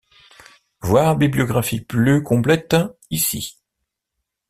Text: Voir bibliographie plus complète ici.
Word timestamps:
Voir 0.81 1.15
bibliographie 1.15 1.81
plus 1.81 2.23
complète 2.23 2.75
ici. 3.11 3.59